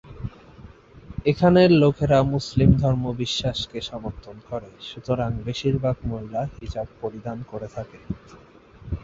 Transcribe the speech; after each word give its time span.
এখানের 1.25 1.69
লোকেরা 1.81 2.19
মুসলিম 2.33 2.69
ধর্ম 2.81 3.03
বিশ্বাসকে 3.21 3.79
সমর্থন 3.81 4.35
করে 4.49 4.69
সুতরাং 4.89 5.31
বেশিরভাগ 5.47 5.95
মহিলা 6.05 6.41
হিজাব 6.55 6.87
পরিধান 7.01 7.37
করে 7.51 7.67
থাকে। 7.75 7.99